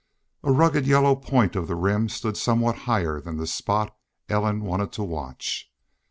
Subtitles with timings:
[0.41, 3.95] A rugged yellow point of the Rim stood somewhat higher than the spot
[4.29, 5.71] Ellen wanted to watch.